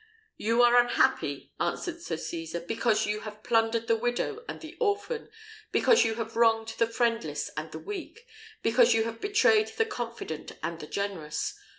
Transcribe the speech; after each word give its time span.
"You 0.37 0.63
are 0.63 0.77
unhappy," 0.77 1.53
answered 1.59 2.01
Sir 2.01 2.17
Cesar, 2.17 2.59
"because 2.61 3.05
you 3.05 3.19
have 3.19 3.43
plundered 3.43 3.85
the 3.85 3.95
widow 3.95 4.43
and 4.49 4.59
the 4.59 4.75
orphan, 4.79 5.29
because 5.71 6.03
you 6.03 6.15
have 6.15 6.35
wronged 6.35 6.69
the 6.79 6.87
friendless 6.87 7.51
and 7.55 7.71
the 7.71 7.77
weak, 7.77 8.25
because 8.63 8.95
you 8.95 9.03
have 9.03 9.21
betrayed 9.21 9.67
the 9.67 9.85
confident 9.85 10.53
and 10.63 10.79
the 10.79 10.87
generous. 10.87 11.53